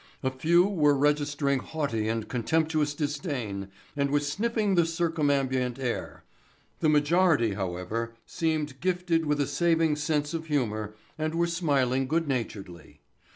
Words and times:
A 0.23 0.31
few 0.31 0.65
were 0.67 0.97
registering 0.97 1.59
haughty 1.59 2.07
and 2.07 2.27
contemptuous 2.27 2.95
disdain 2.95 3.67
and 3.95 4.09
were 4.09 4.19
sniffing 4.19 4.73
the 4.73 4.83
circumambient 4.87 5.77
air. 5.77 6.23
The 6.79 6.89
majority, 6.89 7.53
however, 7.53 8.15
seemed 8.25 8.79
gifted 8.79 9.27
with 9.27 9.39
a 9.39 9.45
saving 9.45 9.97
sense 9.97 10.33
of 10.33 10.47
humor 10.47 10.95
and 11.19 11.35
were 11.35 11.45
smiling 11.45 12.07
good 12.07 12.27
naturedly. 12.27 13.01